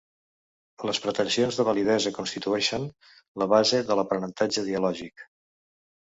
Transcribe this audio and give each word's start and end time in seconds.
Les 0.89 0.99
pretensions 1.01 1.59
de 1.59 1.65
validesa 1.67 2.13
constitueixen 2.15 2.87
la 3.41 3.47
base 3.51 3.81
de 3.91 3.99
l'aprenentatge 3.99 4.65
dialògic. 4.71 5.25